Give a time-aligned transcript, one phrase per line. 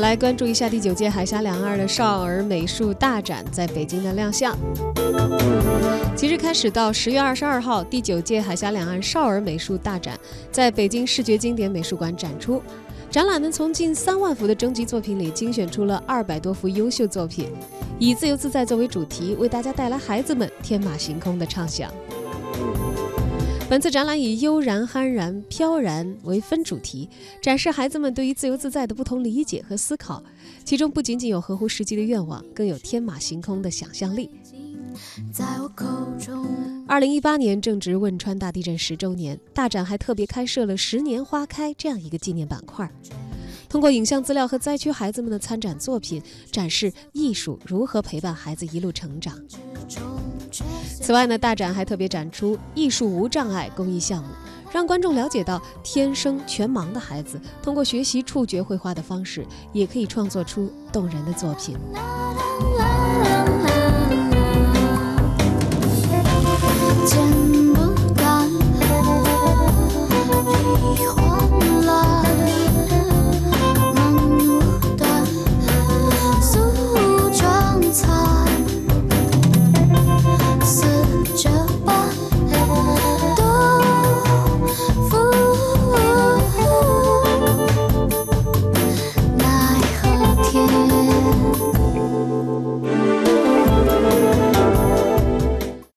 [0.00, 4.56] 来关注一下第九届海峡两岸的少儿美术大展在北京的亮相。
[6.14, 10.18] 即日开始到十月二十二号，第九届海峡两岸少儿美术大展
[10.52, 12.62] 在北京视觉经典美术馆展出。
[13.10, 17.48] 展览呢，从近三万幅的征集作品里精选出了二百多幅优秀作品，
[17.98, 21.90] 以自由自在作为主题，为大家带来孩子们天马行空的畅想。
[23.68, 27.06] 本次展览以悠然、酣然、飘然为分主题，
[27.42, 30.24] 展示孩子们对于自由自在的不同理解和思考。
[30.64, 34.30] 其中不仅仅有合乎实际的愿望，更有天马行空的想象力。
[36.86, 42.90] 二零一八年正值汶川大地震十周年，大展还特别开设了“十年花开”这样一个纪念板块，
[43.68, 49.38] 通过影像资料和灾区孩子们的参展作品，展示艺术如何陪伴孩子一路成长。
[51.00, 54.28] 此外呢，大展还特别展出“艺术无障碍”公益项目，
[54.70, 61.76] 让观众了解到天生全盲的孩子通过学习触觉绘画的方式，也可以创作出动人的作品。